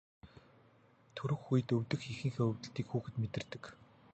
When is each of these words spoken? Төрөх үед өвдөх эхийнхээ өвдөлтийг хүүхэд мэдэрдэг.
Төрөх 1.17 1.41
үед 1.53 1.69
өвдөх 1.77 2.01
эхийнхээ 2.11 2.45
өвдөлтийг 2.51 2.87
хүүхэд 2.89 3.15
мэдэрдэг. 3.21 3.63